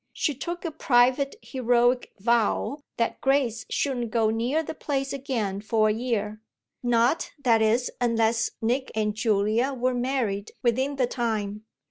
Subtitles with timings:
[0.13, 5.89] She took a private heroic vow that Grace shouldn't go near the place again for
[5.89, 6.41] a year;
[6.81, 11.65] not, that is, unless Nick and Julia were married within the time.